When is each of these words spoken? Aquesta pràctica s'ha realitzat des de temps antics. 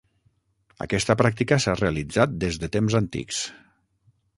Aquesta 0.85 1.17
pràctica 1.21 1.59
s'ha 1.67 1.77
realitzat 1.83 2.35
des 2.45 2.61
de 2.65 2.75
temps 2.79 3.01
antics. 3.05 3.49